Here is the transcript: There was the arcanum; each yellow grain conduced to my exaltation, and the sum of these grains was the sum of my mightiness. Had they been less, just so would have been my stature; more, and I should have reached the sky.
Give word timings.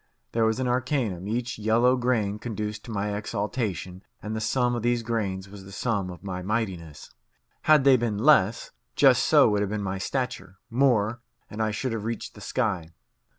There 0.31 0.45
was 0.45 0.57
the 0.57 0.65
arcanum; 0.65 1.27
each 1.27 1.59
yellow 1.59 1.95
grain 1.95 2.39
conduced 2.39 2.83
to 2.85 2.91
my 2.91 3.15
exaltation, 3.15 4.01
and 4.19 4.35
the 4.35 4.41
sum 4.41 4.73
of 4.73 4.81
these 4.81 5.03
grains 5.03 5.47
was 5.47 5.63
the 5.63 5.71
sum 5.71 6.09
of 6.09 6.23
my 6.23 6.41
mightiness. 6.41 7.11
Had 7.69 7.83
they 7.83 7.97
been 7.97 8.17
less, 8.17 8.71
just 8.95 9.21
so 9.21 9.47
would 9.49 9.61
have 9.61 9.69
been 9.69 9.83
my 9.83 9.99
stature; 9.99 10.57
more, 10.71 11.19
and 11.51 11.61
I 11.61 11.69
should 11.69 11.91
have 11.91 12.05
reached 12.05 12.33
the 12.33 12.41
sky. 12.41 12.89